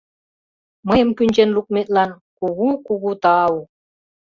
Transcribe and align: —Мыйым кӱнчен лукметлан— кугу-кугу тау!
—Мыйым 0.87 1.09
кӱнчен 1.17 1.49
лукметлан— 1.55 2.11
кугу-кугу 2.37 3.11
тау! 3.23 3.55